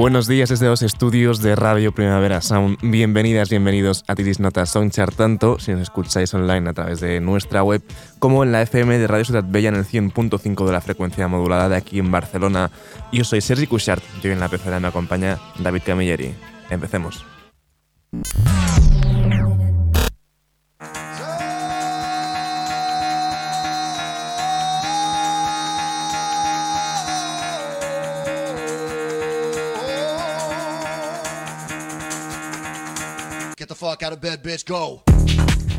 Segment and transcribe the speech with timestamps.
[0.00, 2.78] Buenos días desde los estudios de Radio Primavera Sound.
[2.80, 7.62] Bienvenidas, bienvenidos a Tiris Nota Soundchart, tanto si nos escucháis online a través de nuestra
[7.62, 7.82] web
[8.18, 11.68] como en la FM de Radio Ciudad Bella en el 100.5 de la frecuencia modulada
[11.68, 12.70] de aquí en Barcelona.
[13.12, 16.34] Yo soy Sergi Cushart y hoy en la pecera me acompaña David Camilleri.
[16.70, 17.22] Empecemos.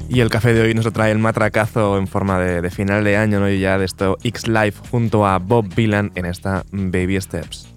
[0.09, 3.39] Y el café de hoy nos trae el matracazo en forma de, final de año,
[3.39, 3.49] ¿no?
[3.49, 7.70] Y ya de esto X Life junto a Bob Villan en esta Baby Steps.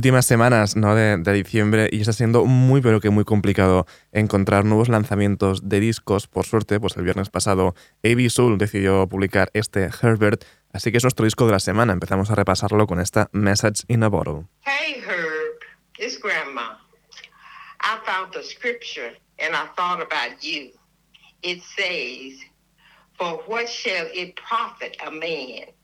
[0.00, 0.94] Últimas semanas ¿no?
[0.94, 6.26] de, diciembre y está siendo muy pero que muy complicado encontrar nuevos lanzamientos de discos.
[6.26, 11.04] Por suerte, pues el viernes pasado AB Soul decidió publicar este Herbert, así que es
[11.04, 11.92] nuestro disco de la semana.
[11.92, 14.46] Empezamos a repasarlo con esta Message in a Bottle.
[14.62, 15.60] Hey Herb,
[15.98, 16.78] it's Grandma.
[17.82, 20.70] I found the scripture and I thought about you.
[21.42, 22.40] It says,
[23.18, 25.74] For what shall it profit a man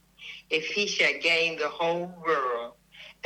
[0.48, 2.76] if he shall gain the whole world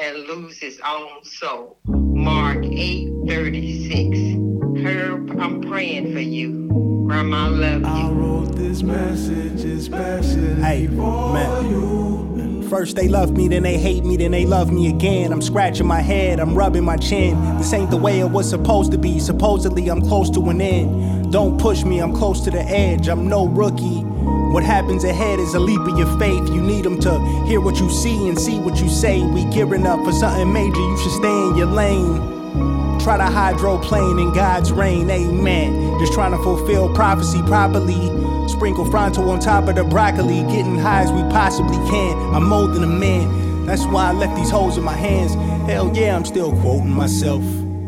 [0.00, 1.78] and lose his own soul.
[1.86, 4.82] Mark 8:36.
[4.82, 6.79] Herb, I'm praying for you.
[7.10, 7.86] Grandma love you.
[7.88, 11.68] I wrote this message especially hey, for man.
[11.68, 12.68] you.
[12.68, 15.32] First they love me, then they hate me, then they love me again.
[15.32, 17.58] I'm scratching my head, I'm rubbing my chin.
[17.58, 19.18] This ain't the way it was supposed to be.
[19.18, 21.32] Supposedly I'm close to an end.
[21.32, 23.08] Don't push me, I'm close to the edge.
[23.08, 24.04] I'm no rookie.
[24.52, 26.48] What happens ahead is a leap of your faith.
[26.48, 29.20] You need them to hear what you see and see what you say.
[29.20, 32.39] We gearing up for something major, you should stay in your lane.
[33.02, 35.98] Try to hydroplane in God's rain, amen.
[35.98, 37.96] Just trying to fulfill prophecy properly.
[38.48, 42.34] Sprinkle Fronto on top of the broccoli, getting high as we possibly can.
[42.34, 45.34] I'm molding a man, that's why I left these holes in my hands.
[45.70, 47.42] Hell yeah, I'm still quoting myself.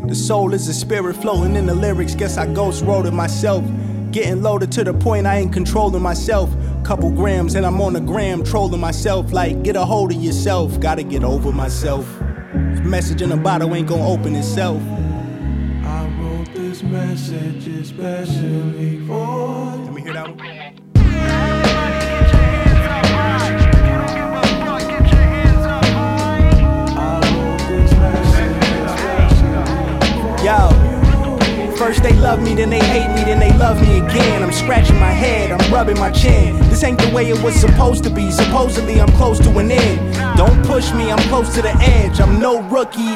[0.07, 3.63] The soul is a spirit floating in the lyrics, guess I ghost wrote it myself.
[4.11, 6.49] Getting loaded to the point I ain't controlling myself.
[6.83, 9.31] Couple grams and I'm on the gram trolling myself.
[9.31, 10.79] Like, get a hold of yourself.
[10.79, 12.05] Gotta get over myself.
[12.83, 14.81] message in a bottle ain't gonna open itself.
[16.93, 19.77] I wrote this message especially for.
[19.83, 20.37] Let me hear that one.
[30.43, 30.69] Yo.
[31.77, 34.43] First they love me, then they hate me, then they love me again.
[34.43, 36.57] I'm scratching my head, I'm rubbing my chin.
[36.69, 38.31] This ain't the way it was supposed to be.
[38.31, 40.37] Supposedly I'm close to an end.
[40.37, 42.21] Don't push me, I'm close to the edge.
[42.21, 43.15] I'm no rookie.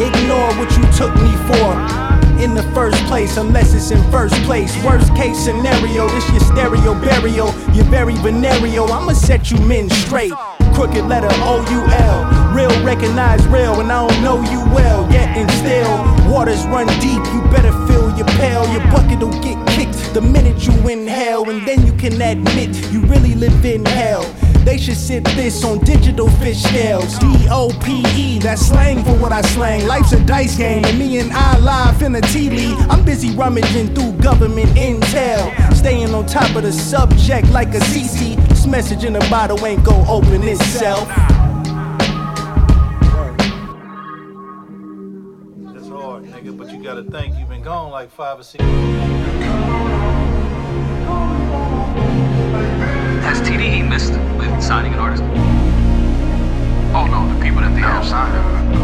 [0.00, 2.09] Ignore what you took me for
[2.42, 4.72] in the first place, unless it's in first place.
[4.82, 7.52] Worst case scenario, this your stereo burial.
[7.74, 10.32] You're very venereal, I'ma set you men straight.
[10.74, 12.54] Crooked letter O U L.
[12.54, 15.10] Real recognize real, and I don't know you well.
[15.12, 17.22] Yet and still, waters run deep.
[17.32, 18.66] You better fill your pail.
[18.72, 23.00] Your bucket will get kicked the minute you inhale, and then you can admit you
[23.02, 24.24] really live in hell.
[24.64, 27.18] They should sit this on digital fish scales.
[27.18, 29.86] D O P E, that's slang for what I slang.
[29.86, 32.78] Life's a dice game, and me and I live in a tea league.
[32.90, 35.74] I'm busy rummaging through government intel.
[35.74, 38.36] Staying on top of the subject like a CC.
[38.48, 41.08] This message in the bottle ain't gon' open itself.
[45.74, 48.62] It's hard, nigga, but you gotta think you've been gone like five or six.
[53.22, 54.29] Has TDE missed with
[54.62, 55.22] signing an artist?
[56.92, 58.34] Oh no, the people that they have signed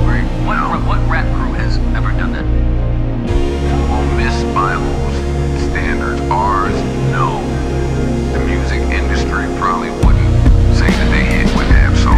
[0.06, 0.24] Great.
[0.46, 0.56] What,
[0.86, 2.44] what rap crew has ever done that?
[3.90, 5.14] Well, Miss Bibles,
[5.68, 6.74] standard ours,
[7.12, 7.42] no.
[8.32, 10.32] The music industry probably wouldn't
[10.74, 12.14] say that they hit with Ab-Soul.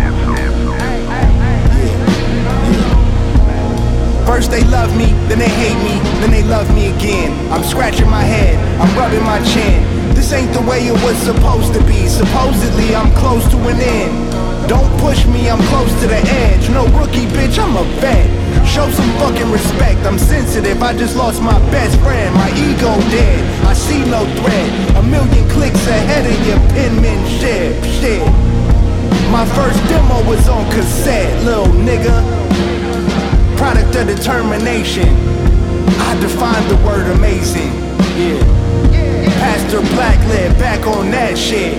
[4.25, 7.33] First they love me, then they hate me, then they love me again.
[7.53, 10.08] I'm scratching my head, I'm rubbing my chin.
[10.29, 12.07] This ain't the way it was supposed to be.
[12.07, 14.69] Supposedly, I'm close to an end.
[14.69, 16.69] Don't push me, I'm close to the edge.
[16.69, 18.29] No rookie, bitch, I'm a vet.
[18.69, 20.83] Show some fucking respect, I'm sensitive.
[20.83, 23.41] I just lost my best friend, my ego dead.
[23.65, 24.97] I see no threat.
[25.01, 27.83] A million clicks ahead of your penmanship.
[27.97, 28.21] Shit.
[29.33, 32.21] My first demo was on cassette, little nigga.
[33.57, 35.09] Product of determination.
[36.05, 37.73] I define the word amazing.
[38.21, 38.68] Yeah.
[39.39, 41.79] Pastor Blacklead back on that shit.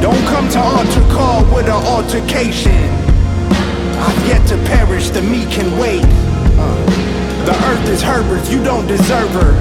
[0.00, 2.72] Don't come to altar call with an altercation.
[3.98, 6.04] I've yet to perish, the meat can wait.
[6.04, 9.52] Uh, the earth is Herbert's, you don't deserve her.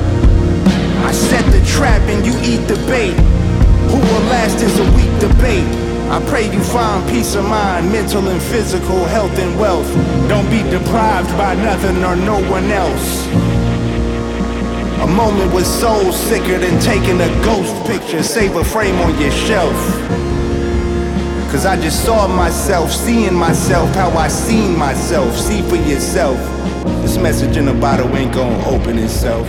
[1.03, 3.15] I set the trap and you eat the bait.
[3.89, 5.65] Who will last is a weak debate.
[6.09, 9.89] I pray you find peace of mind, mental and physical, health and wealth.
[10.29, 13.25] Don't be deprived by nothing or no one else.
[15.05, 18.23] A moment was soul sicker than taking a ghost picture.
[18.23, 19.75] Save a frame on your shelf.
[21.51, 25.37] Cause I just saw myself, seeing myself, how I seen myself.
[25.37, 26.39] See for yourself.
[27.03, 29.47] This message in the bottle ain't gonna open itself.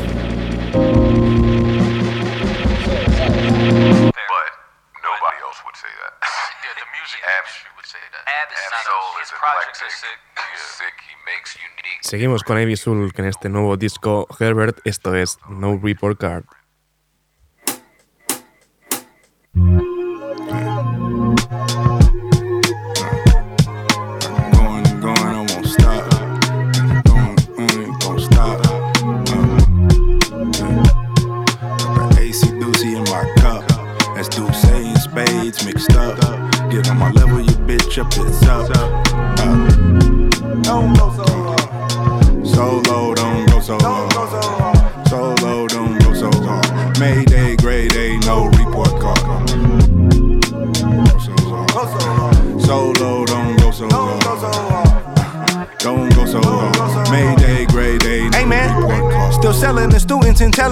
[12.07, 16.45] Seguimos con Avi Sulk en este nuevo disco Herbert, esto es No Report Card.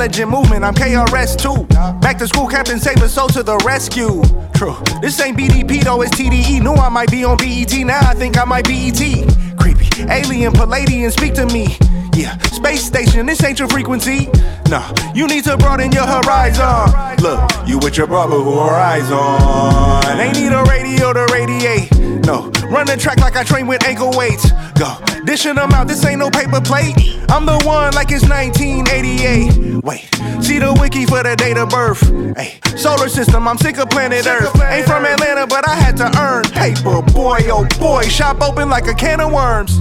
[0.05, 0.65] Intelligent movement.
[0.65, 1.65] I'm KRS too.
[2.01, 4.23] Back to school, Captain Saber, soul to the rescue.
[4.55, 4.77] True.
[5.01, 6.63] This ain't BDP though, it's TDE.
[6.63, 9.59] Knew I might be on BET, now I think I might be ET.
[9.59, 11.77] Creepy, alien, Palladian, speak to me.
[12.15, 14.29] Yeah, space station, this ain't your frequency.
[14.69, 17.17] Nah, you need to broaden your horizon.
[17.23, 20.21] Look, you with your brother who are eyes on.
[20.21, 21.91] Ain't need a radio to radiate.
[22.27, 24.51] No, run the track like I train with ankle weights.
[24.79, 26.95] Go, dishing them out, this ain't no paper plate.
[27.28, 29.83] I'm the one like it's 1988.
[29.83, 30.09] Wait,
[30.43, 32.02] see the wiki for the date of birth.
[32.37, 34.54] Hey, solar system, I'm sick of planet Earth.
[34.61, 37.02] Ain't from Atlanta, but I had to earn paper.
[37.12, 39.76] Boy, oh boy, shop open like a can of worms.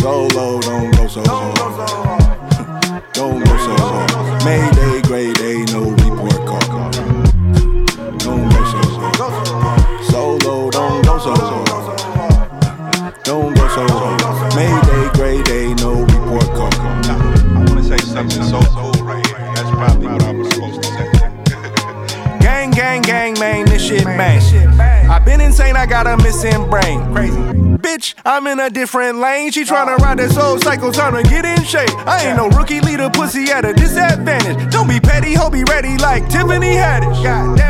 [0.00, 1.56] So low, don't go so hard.
[3.12, 4.44] Don't go so hard.
[4.44, 6.92] Mayday, grade A, no report card.
[8.18, 8.78] Don't go so
[9.18, 10.04] hard.
[10.04, 11.67] So low, don't go so hard.
[13.24, 14.54] Don't go so hard.
[14.54, 16.74] Mayday, grade A, no report card.
[16.74, 19.38] I want to say something so cool right here.
[19.54, 22.38] That's probably what I was supposed to say.
[22.40, 24.40] Gang, gang, gang, man, this shit bang.
[25.10, 27.12] i been insane, I got a missing brain.
[27.12, 27.36] Crazy.
[27.78, 29.50] Bitch, I'm in a different lane.
[29.52, 31.90] She tryna ride that soul cycle, to get in shape.
[32.06, 34.72] I ain't no rookie leader, pussy at a disadvantage.
[34.72, 37.22] Don't be petty, ho, be ready like Tiffany Haddish.
[37.22, 37.58] God damn it.
[37.58, 37.67] Yeah,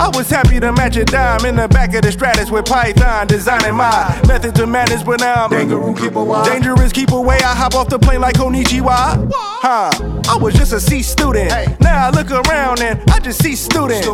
[0.00, 3.26] I was happy to match a dime in the back of the Stratus with Python,
[3.26, 6.42] designing my method to madness, but now I'm Kangaroo, keep away.
[6.42, 7.36] Dangerous, keep away.
[7.36, 9.30] I hop off the plane like Konichiwa.
[9.34, 9.90] Huh?
[10.26, 11.50] I was just a C student.
[11.82, 14.06] Now I look around and I just see students.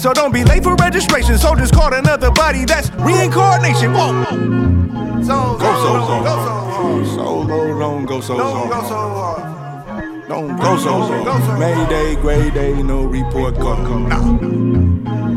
[0.00, 1.36] so don't be late for registration.
[1.36, 2.64] Soldiers caught another body.
[2.64, 3.92] That's reincarnation.
[3.92, 4.24] Whoa.
[5.24, 7.06] So Go so hard.
[7.08, 9.55] So low, don't go so hard.
[10.28, 11.58] Don't go so hard.
[11.60, 14.08] Mayday, grade A, no report card.
[14.08, 14.22] Nah.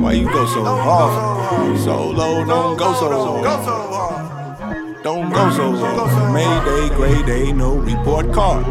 [0.01, 1.79] Why you go so hard?
[1.79, 5.03] So low, don't go so hard.
[5.03, 6.33] Don't go so hard.
[6.33, 8.65] Mayday, grade A, no report card.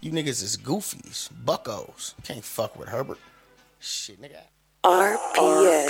[0.00, 2.14] You niggas is goofies, buckos.
[2.22, 3.18] Can't fuck with Herbert.
[3.80, 4.42] Shit, nigga.
[4.84, 5.86] RPS.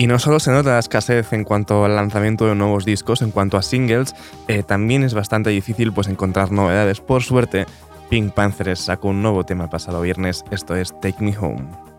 [0.00, 3.32] Y no solo se nota la escasez en cuanto al lanzamiento de nuevos discos, en
[3.32, 4.14] cuanto a singles,
[4.48, 7.02] eh, también es bastante difícil pues, encontrar novedades.
[7.02, 7.66] Por suerte,
[8.08, 11.89] Pink Panthers sacó un nuevo tema el pasado viernes, esto es Take Me Home.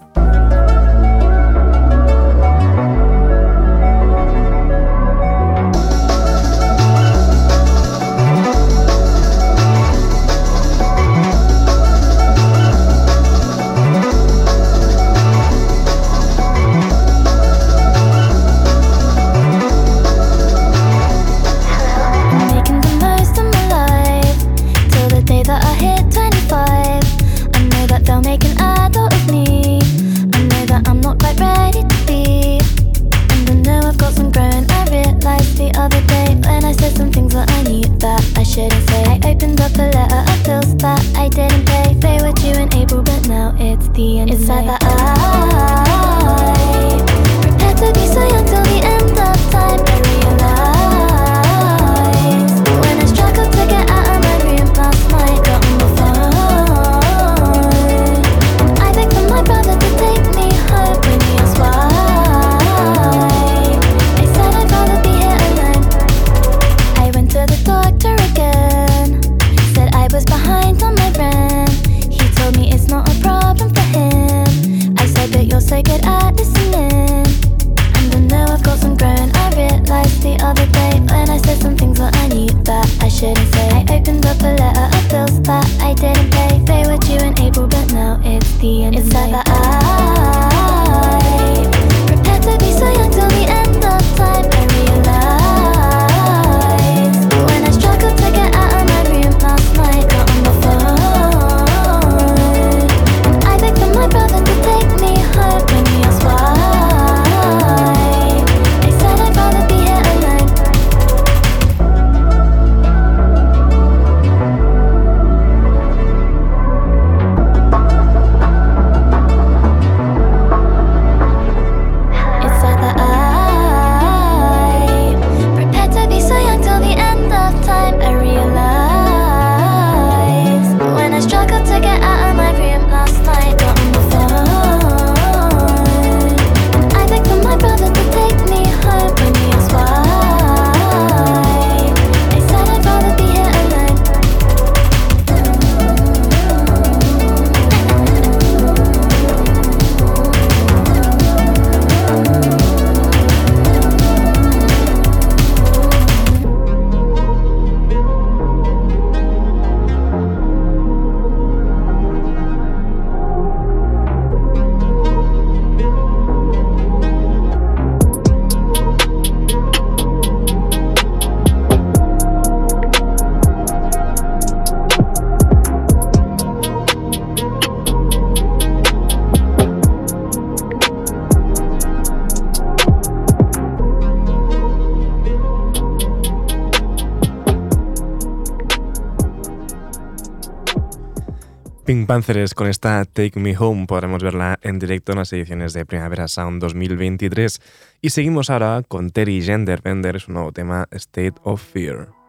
[192.12, 196.28] Panthers con esta Take Me Home podremos verla en directo en las ediciones de Primavera
[196.28, 197.62] Sound 2023.
[198.02, 202.21] Y seguimos ahora con Terry Genderbender, su nuevo tema State of Fear.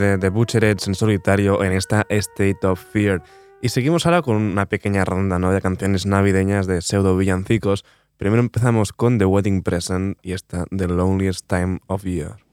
[0.00, 3.22] de The Butcherets en solitario en esta State of Fear.
[3.62, 5.52] Y seguimos ahora con una pequeña ronda ¿no?
[5.52, 7.84] de canciones navideñas de pseudo villancicos.
[8.16, 12.49] Primero empezamos con The Wedding Present y esta The Loneliest Time of Year.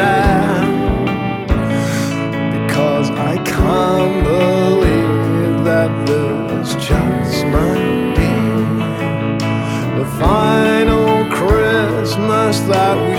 [0.00, 1.46] and
[2.66, 8.34] because I can't believe that this just might be
[9.98, 13.13] the final Christmas that we.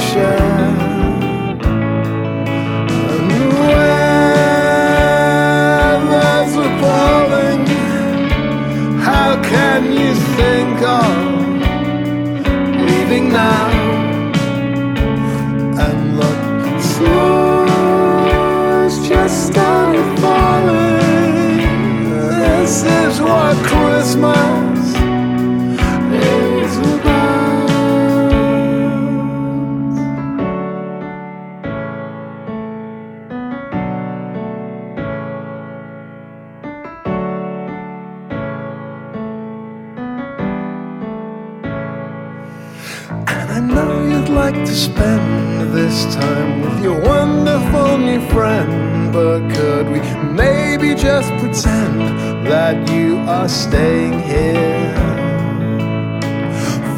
[51.55, 54.93] Pretend that you are staying here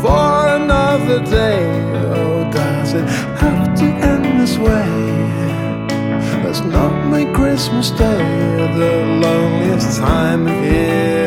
[0.02, 1.64] for another day?
[1.94, 4.90] Oh, does it have to end this way?
[6.44, 8.18] Let's not make Christmas Day
[8.80, 11.27] the loneliest time of year.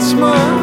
[0.00, 0.59] Christmas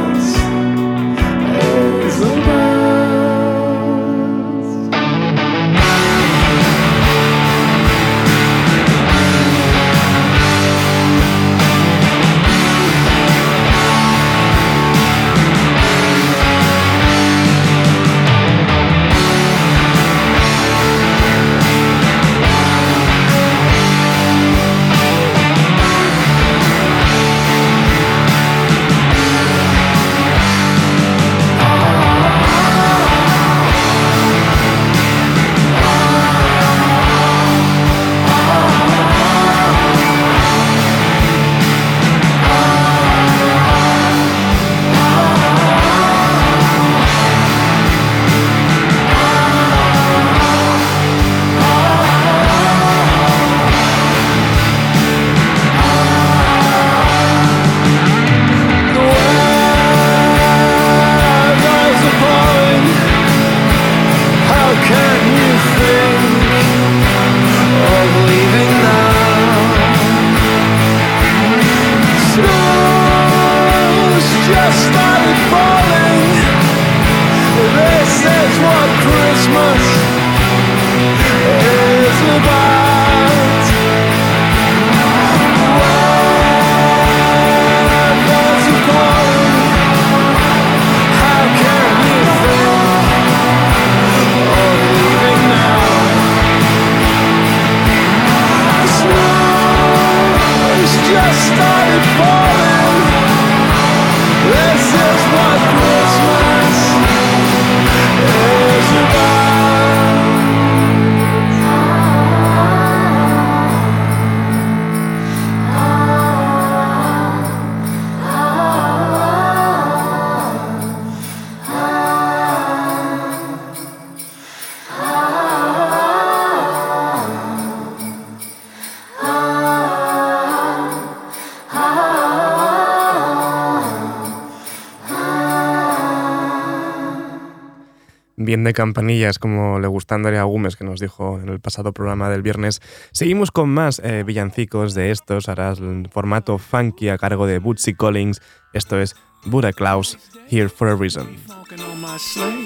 [138.48, 141.92] Bien de campanillas, como le gusta a Andrea Gómez, que nos dijo en el pasado
[141.92, 142.82] programa del viernes.
[143.12, 147.94] Seguimos con más eh, villancicos de estos, ahora el formato funky a cargo de Bootsy
[147.94, 148.42] Collins.
[148.72, 150.18] Esto es Buddha Klaus,
[150.50, 151.28] Here for a Reason.
[151.50, 152.64] Walking on my sleigh.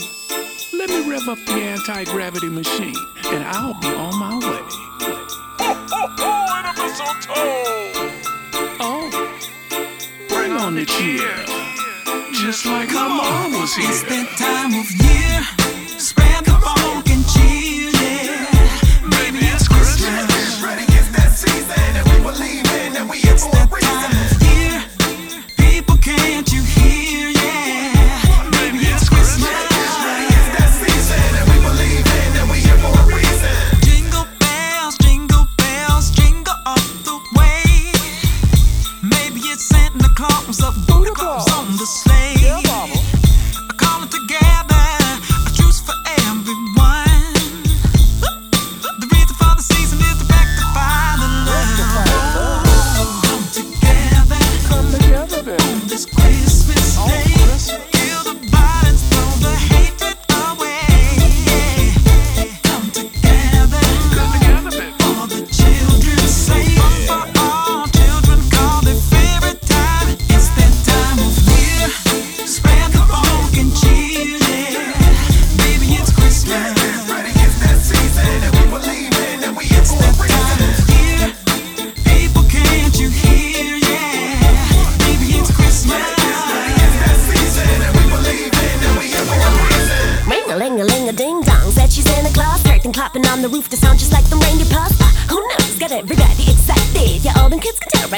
[0.78, 2.94] Let me rev up the anti-gravity machine,
[3.34, 4.62] and I'll be on my way.
[8.80, 9.10] Oh,
[10.30, 11.44] bring on the cheer,
[12.34, 13.90] just like my mom was here.
[13.90, 15.61] It's that time of year.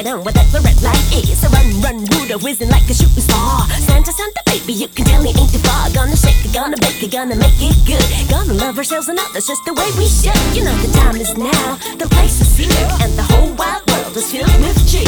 [0.04, 1.40] Right on what that the red light is.
[1.40, 3.68] So run, run, Buddha, whizzing like a shooting star.
[3.88, 5.90] Santa, Santa, baby, you can tell me ain't too far.
[5.92, 8.04] Gonna shake it, gonna bake it, gonna make it good.
[8.30, 10.36] Gonna love ourselves and others just the way we should.
[10.56, 14.16] You know the time is now, the place is here, and the whole wide world
[14.16, 15.08] is filled with cheer.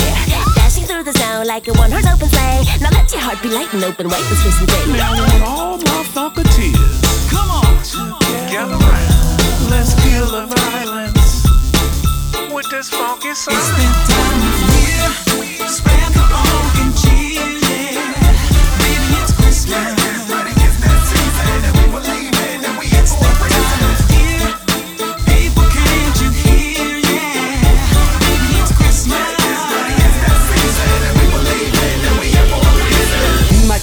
[0.55, 2.63] Dashing through the sound like a one-horse open sleigh.
[2.79, 4.85] Now let your heart be light and open wide this Christmas day.
[4.95, 7.03] Now I want all my funketeers.
[7.29, 7.67] Come on,
[8.51, 9.69] gather round.
[9.69, 11.43] Let's kill the violence
[12.53, 13.57] with this funky sound.
[13.57, 14.74] It's the time
[15.05, 15.44] yeah.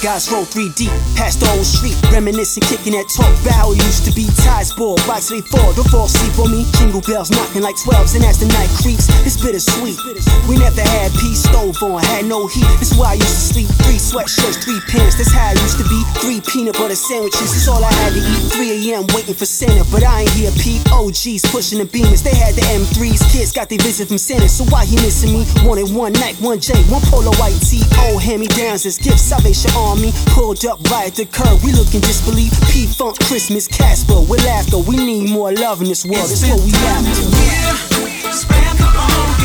[0.02, 4.26] Guys roll 3D, past the old street, reminiscing, kicking that talk it used to be.
[4.42, 6.66] Ties ball, rocks they fall, don't fall asleep on me.
[6.74, 9.94] Jingle bells knocking like 12s, and as the night creeps, it's bittersweet.
[10.50, 12.66] We never had peace stove on, had no heat.
[12.82, 13.68] That's why I used to sleep.
[13.86, 16.02] Three sweatshirts, three pants, that's how I used to be.
[16.18, 18.42] Three peanut butter sandwiches, that's all I had to eat.
[18.58, 19.06] 3 a.m.
[19.14, 20.82] waiting for Santa, but I ain't here, Pete.
[20.90, 23.22] OGs pushing the beamers, they had the M3s.
[23.30, 25.46] Kids got their visit from Santa, so why he missing me?
[25.62, 27.86] Wanted one night, one J, one polo white tee.
[28.10, 29.91] Oh, hand me downs as gifts, Salvation Army.
[29.92, 32.50] Pulled up right at the curb, we look in disbelief.
[32.72, 34.78] P Funk, Christmas, Casper, with laughter.
[34.78, 37.12] We need more love in this world, that's what we after.
[38.32, 39.41] Spread the funk and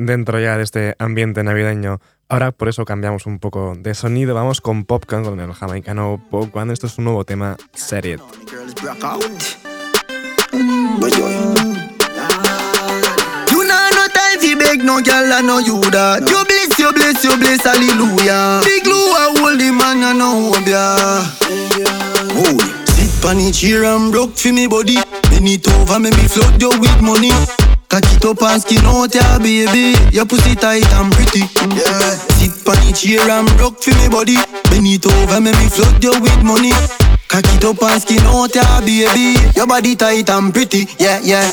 [0.00, 2.00] dentro ya de este ambiente navideño.
[2.28, 6.70] Ahora por eso cambiamos un poco de sonido, vamos con Popcorn, con el jamaicano Popcorn.
[6.70, 7.56] Esto es un nuevo tema,
[17.64, 18.62] hallelujah.
[18.64, 18.86] Big
[26.82, 29.98] it Cock it up and skin out ya baby.
[30.14, 31.42] Your pussy tight and pretty.
[31.74, 34.38] Yeah, sit on the chair and broke for me body.
[34.70, 36.70] Bend it over, make me flood you with money.
[37.26, 39.34] Cock it up and skin out ya baby.
[39.56, 40.86] Your body tight and pretty.
[41.02, 41.50] Yeah, yeah.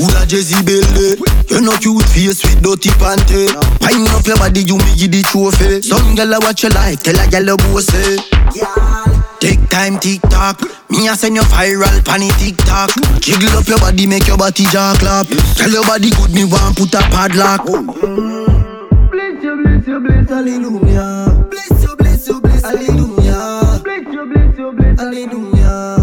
[0.00, 1.20] Who a Jezebel de?
[1.52, 3.46] You no cute face with dirty panty.
[3.78, 5.82] Pine up your body, you me give the trophy.
[5.82, 9.13] Some gyal a watch your life, tell a gyal a boss eh.
[9.40, 10.60] Take time, tick tock.
[10.90, 12.90] Me a send you viral, panny tick tock.
[13.20, 15.26] Jiggle up your body, make your body jaw clap.
[15.56, 17.64] Tell your body good, me want put a padlock.
[17.64, 21.46] Bless you, bless you, bless, hallelujah.
[21.50, 23.80] Bless you, bless you, bless, hallelujah.
[23.82, 25.96] Bless you, bless you, bless, hallelujah.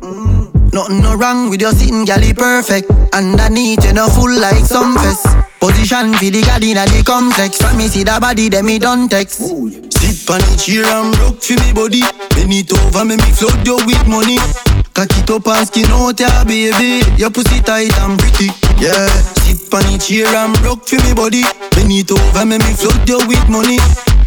[0.00, 0.68] Mm-hmm.
[0.72, 2.90] Nothing no wrong with your sitting, galley perfect.
[3.12, 5.26] Underneath, you know full like some fest.
[5.60, 7.58] Position for the garden at the complex.
[7.58, 9.40] From me see that body, then me done text.
[9.42, 9.89] Sit on
[10.38, 12.02] the chair and broke for me body.
[12.36, 14.38] Bend it over, make me flood you with money.
[14.94, 17.02] Cock it up and skin out ya baby.
[17.16, 18.52] Your pussy tight and pretty.
[18.78, 19.08] Yeah.
[19.42, 21.42] Sit on the chair and broke for me body.
[21.74, 23.78] Bend it over, make me flood you with money.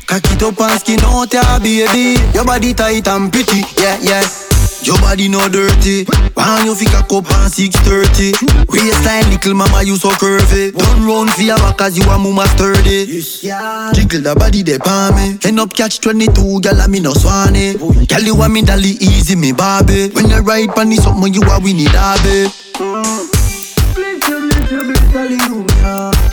[0.08, 2.20] Cock it up and skin out ya baby.
[2.34, 3.64] Your body tight and pretty.
[3.80, 4.53] Yeah, yeah.
[4.84, 6.04] Your body no dirty.
[6.34, 8.34] Why you fi cock up on 630?
[8.68, 10.74] Waistline little mama you so curvy.
[10.76, 13.06] Don't run for your back cause you a mama sturdy.
[13.94, 15.40] Jiggle the body they palm me.
[15.46, 17.74] End up catch 22, girl I me no swanny.
[17.78, 20.10] Girl you want me dolly easy me Barbie.
[20.10, 22.52] When you ride pon the something you a winnie derby.
[23.94, 26.12] Bless you, bless you, bless hallelujah.
[26.12, 26.33] Bless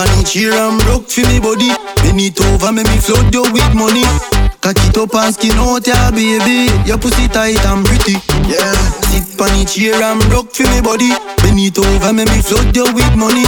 [0.00, 1.68] And broke for me body.
[2.00, 4.02] Bend it over, make me flood you with money.
[4.62, 6.72] Cock it up and skin out ya baby.
[6.88, 8.12] Your pussy tight and pretty.
[8.48, 8.72] Yeah.
[9.12, 11.12] Sit on the chair and broke for me body.
[11.42, 13.44] Bend it over, make me flood you with money.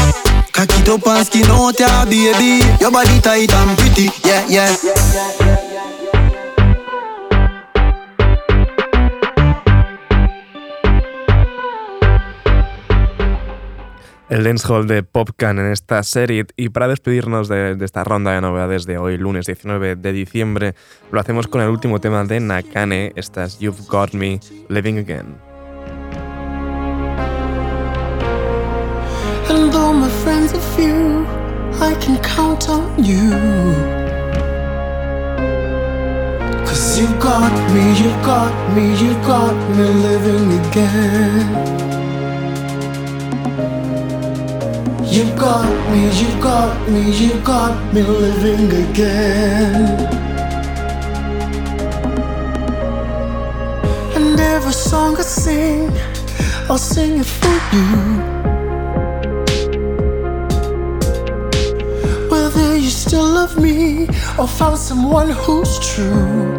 [0.53, 2.61] Cock it up and skin out ya baby.
[2.81, 4.11] Your body tight and pretty.
[4.29, 4.77] yeah Yeah,
[5.41, 5.62] yeah.
[14.33, 16.47] El dancehall de Popcan en esta serie.
[16.57, 20.75] Y para despedirnos de, esta ronda de novedades de hoy, lunes 19 de diciembre,
[21.11, 25.37] lo hacemos con el último tema de Nakane, esta es You've got me living again.
[45.13, 49.85] You got me, you've got me, you've got me living again.
[54.17, 55.91] And every song I sing,
[56.71, 57.91] I'll sing it for you.
[62.31, 66.55] Whether you still love me or found someone who's true.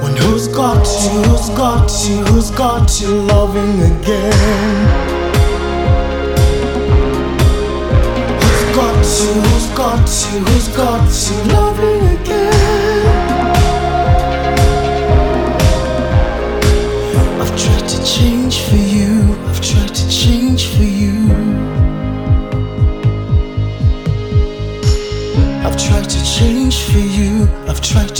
[0.00, 5.09] One who's got you, who's got you, who's got you loving again.
[9.20, 13.06] You, who's got you, who's got you loving again.
[17.40, 21.10] I've tried to change for you, I've tried to change for you.
[25.66, 27.48] I've tried to change for you.
[27.68, 28.19] I've tried to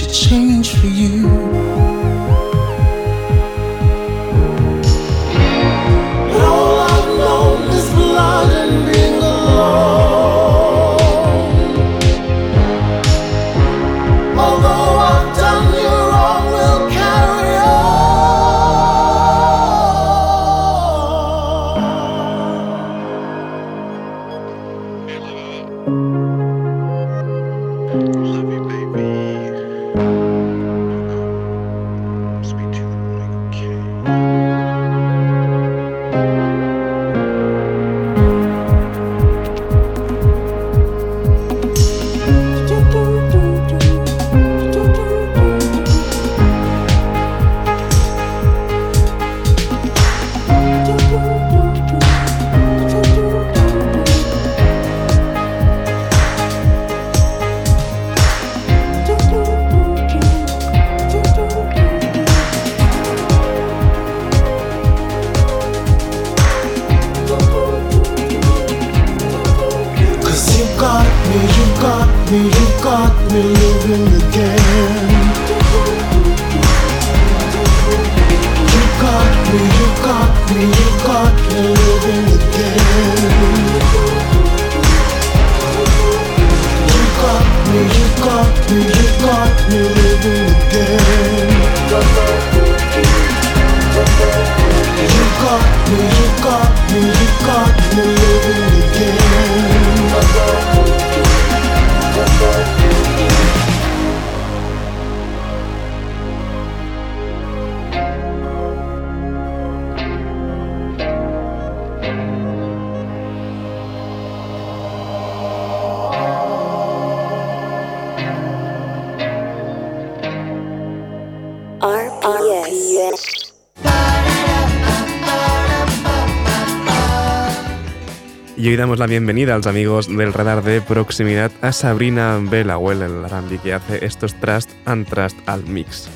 [128.90, 133.56] damos la bienvenida a los amigos del radar de proximidad a Sabrina Belahuel, el arambi
[133.58, 136.08] que hace estos Trust and Trust al mix.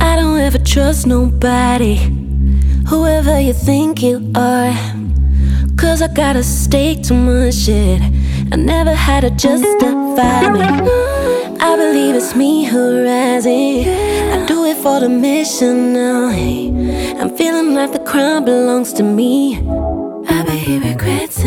[0.00, 1.98] I don't ever trust nobody,
[2.90, 4.72] whoever you think you are.
[5.76, 8.00] Cause I gotta stake to my shit.
[8.50, 10.62] I never had to justify me.
[11.60, 13.86] I believe it's me who rises.
[13.86, 16.30] I do it for the mission now.
[17.20, 19.58] I'm feeling like the crown belongs to me.
[20.26, 21.39] I he regrets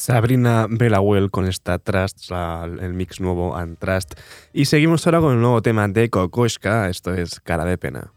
[0.00, 4.14] Sabrina Bellawell con esta Trust, el mix nuevo and Trust.
[4.54, 8.10] Y seguimos ahora con el nuevo tema de Kokoshka, esto es Cara de Pena.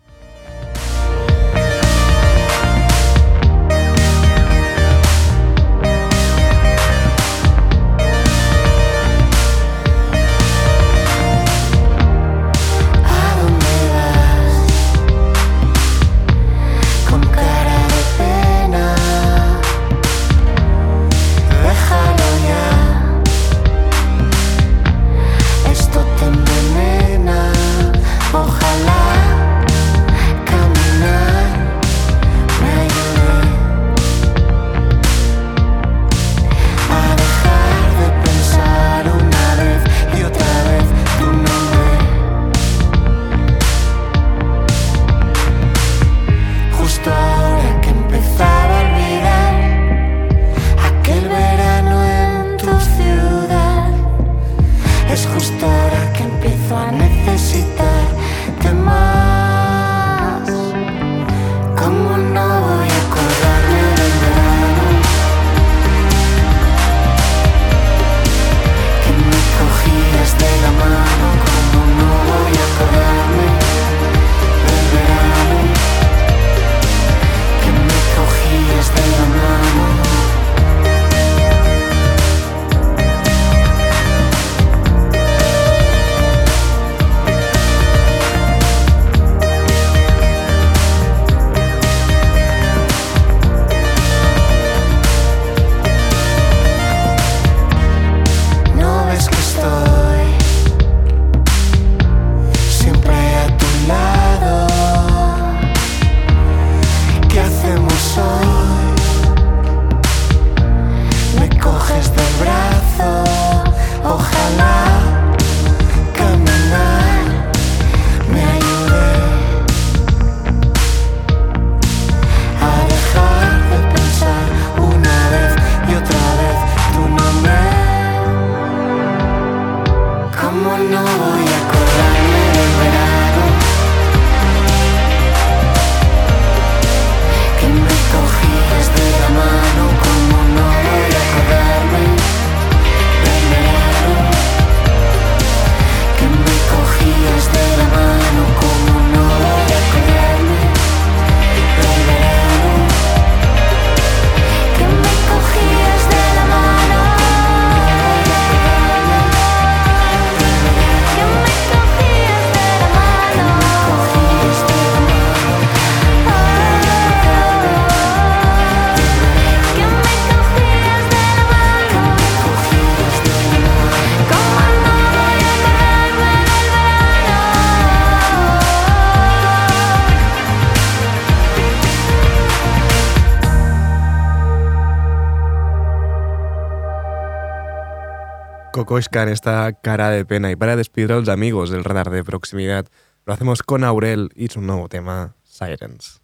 [188.93, 190.51] Koshka en esta cara de pena.
[190.51, 192.85] Y para despedir a los amigos del radar de proximidad,
[193.25, 196.22] lo hacemos con Aurel y su nuevo tema, Sirens.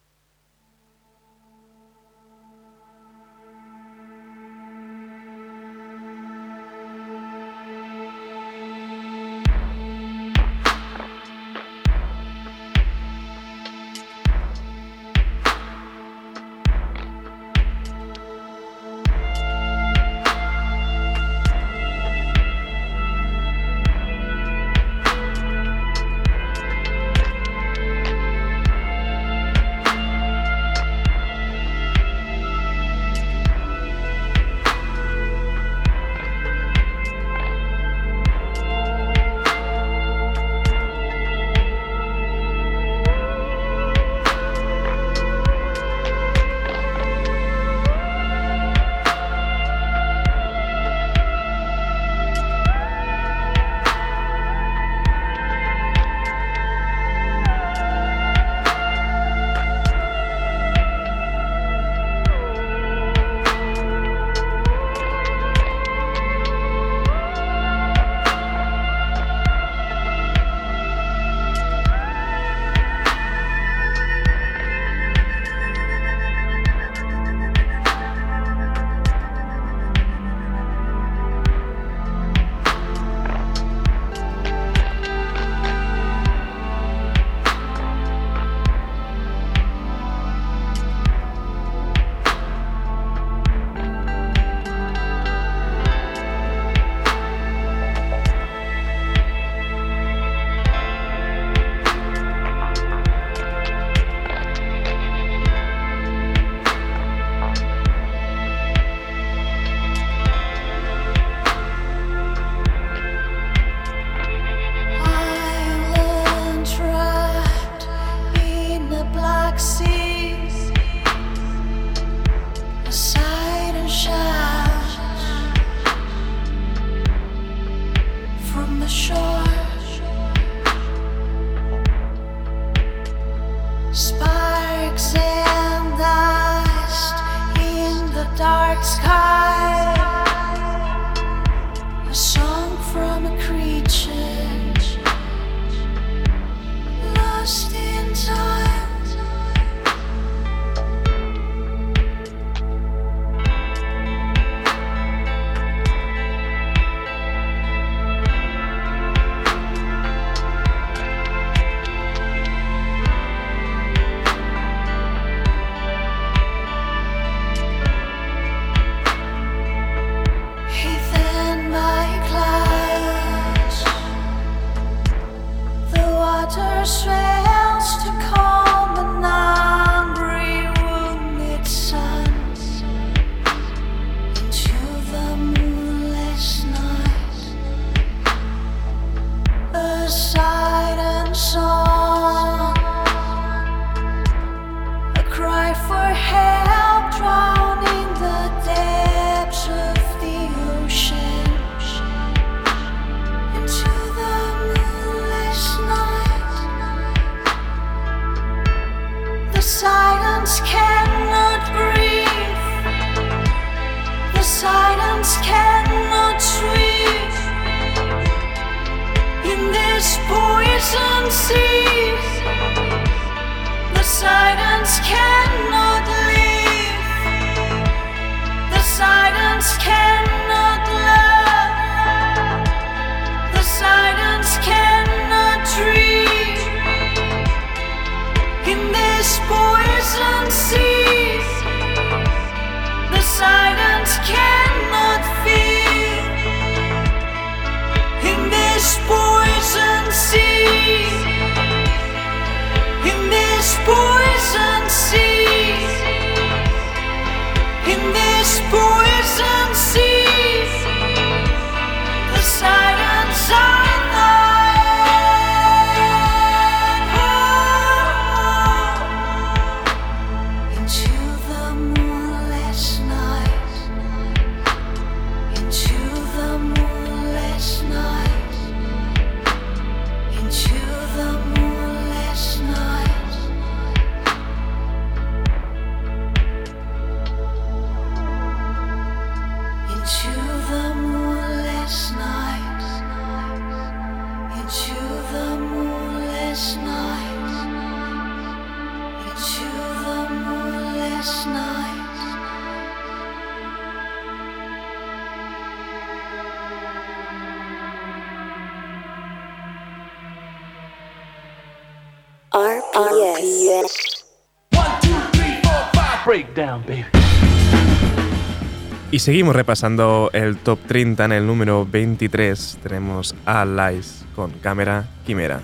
[319.20, 322.80] Seguimos repasando el top 30 en el número 23.
[322.82, 325.60] Tenemos a Lies con cámara quimera.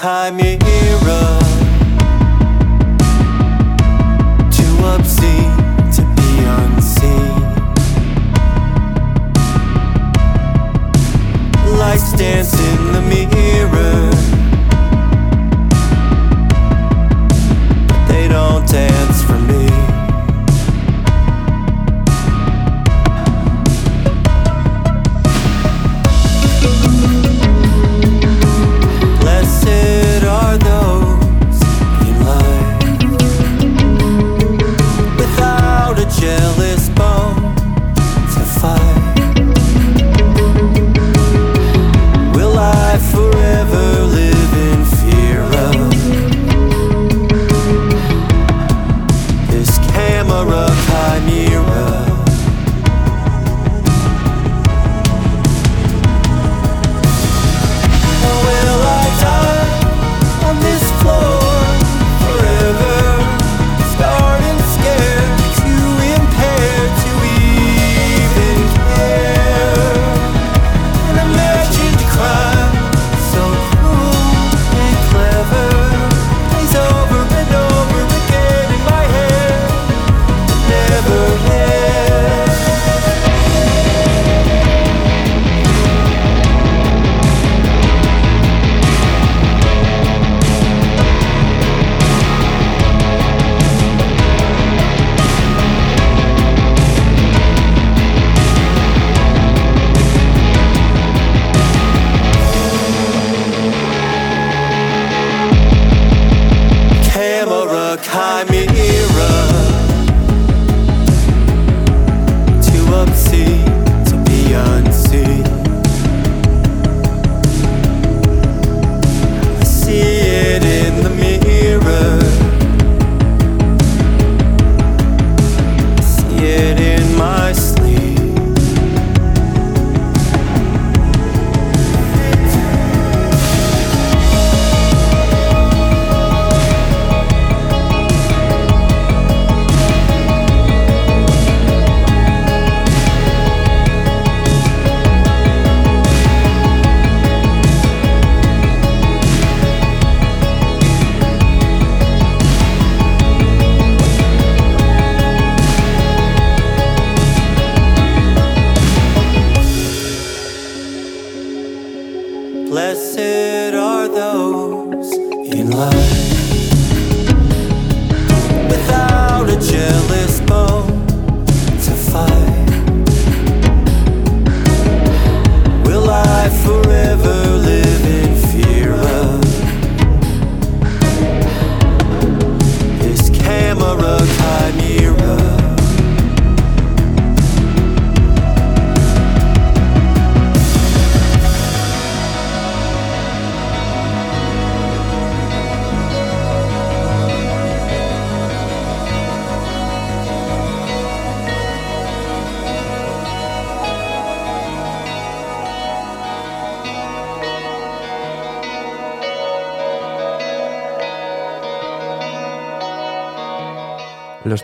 [0.00, 1.51] Camera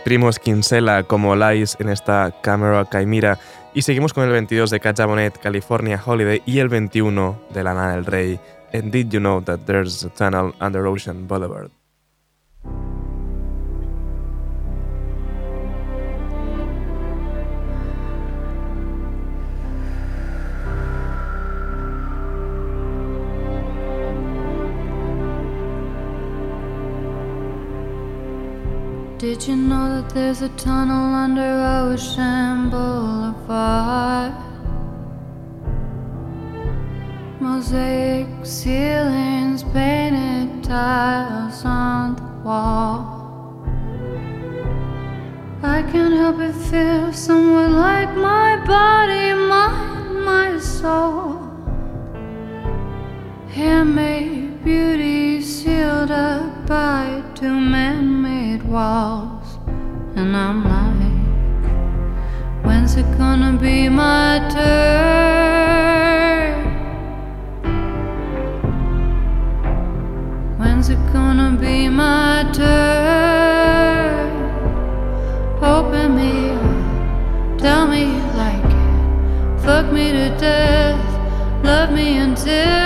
[0.09, 3.37] primos Kinsella como Lies en esta Camera Chimera.
[3.75, 8.07] Y seguimos con el 22 de Bonet, California Holiday, y el 21 de Lana del
[8.07, 8.39] Rey,
[8.73, 11.78] And Did You Know That There's a Tunnel Under Ocean Boulevard?
[29.39, 31.41] Did you know that there's a tunnel under
[31.87, 34.33] Ocean Boulevard?
[37.39, 43.63] Mosaic ceilings, painted tiles on the wall.
[45.63, 51.39] I can't help but feel somewhat like my body, mind, my soul.
[53.47, 59.28] Handmade beauty sealed up by two man made walls.
[60.19, 61.63] And I'm like,
[62.65, 65.79] when's it gonna be my turn?
[70.59, 74.29] When's it gonna be my turn?
[75.63, 80.99] Open me up, tell me you like it, fuck me to death.
[81.63, 82.78] Love me until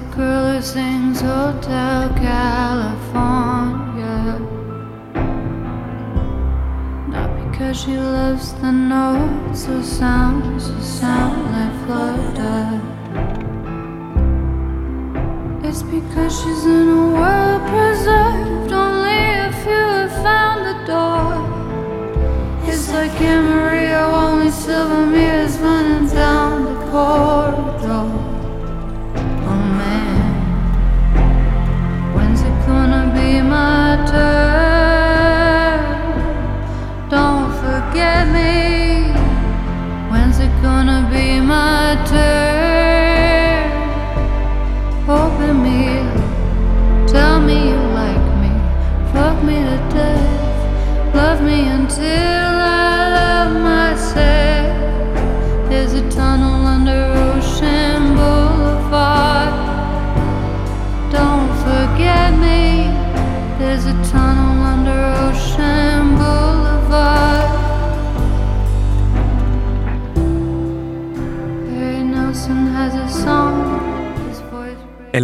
[0.00, 3.18] A girl who sings Hotel California.
[7.08, 12.80] Not because she loves the notes or sounds or sound like Florida.
[15.68, 21.28] It's because she's in a world preserved only if you have found the door.
[22.66, 27.69] It's like Maria, only silver mirrors running down the corridor.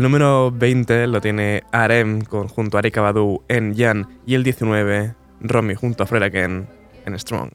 [0.07, 5.75] Número 20 lo tiene Arem junto a Erika Badu en Jan y el 19 Romy
[5.75, 6.69] junto a Fred Again
[7.07, 7.51] en strong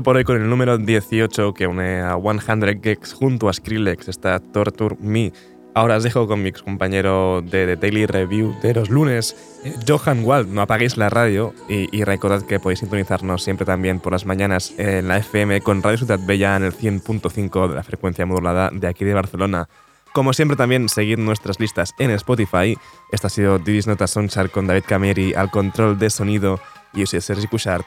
[0.00, 4.40] por hoy con el número 18 que une a 100 Gex junto a Skrillex, está
[4.40, 5.32] Torture Me.
[5.74, 10.24] Ahora os dejo con mi compañero de The Daily Review de los lunes, eh, Johan
[10.24, 10.48] Wald.
[10.48, 14.72] No apaguéis la radio y, y recordad que podéis sintonizarnos siempre también por las mañanas
[14.78, 18.86] en la FM con Radio Ciudad Bella en el 100.5 de la frecuencia modulada de
[18.86, 19.68] aquí de Barcelona.
[20.14, 22.78] Como siempre también seguid nuestras listas en Spotify.
[23.10, 26.60] Esta ha sido Didis Nota Soundchart con David Cameri al control de sonido
[26.94, 27.86] y yo soy Sergi Cushart.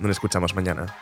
[0.00, 0.94] Nos escuchamos mañana.